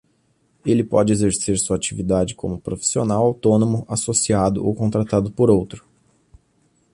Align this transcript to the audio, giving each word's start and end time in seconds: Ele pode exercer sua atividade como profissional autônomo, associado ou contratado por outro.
Ele 0.65 0.83
pode 0.83 1.13
exercer 1.13 1.59
sua 1.59 1.75
atividade 1.75 2.33
como 2.33 2.59
profissional 2.59 3.21
autônomo, 3.23 3.85
associado 3.87 4.65
ou 4.65 4.73
contratado 4.73 5.29
por 5.29 5.47
outro. 5.47 5.85